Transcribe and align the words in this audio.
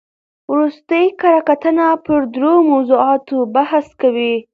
ورستۍ 0.51 1.05
کره 1.19 1.41
کتنه 1.49 1.87
پر 2.05 2.19
درو 2.33 2.53
موضوعاتو 2.71 3.37
بحث 3.55 3.87
کوي. 4.01 4.35